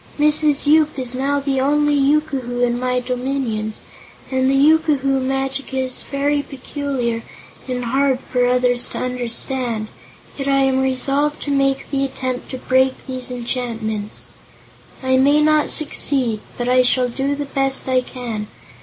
[0.17, 0.65] "Mrs.
[0.65, 3.83] Yoop is now the only yookoohoo in my dominions,
[4.31, 7.21] and the yookoohoo magic is very peculiar
[7.67, 9.89] and hard for others to understand,
[10.39, 14.29] yet I am resolved to make the attempt to break these enchantments.
[15.03, 18.47] I may not succeed, but I shall do the best I can.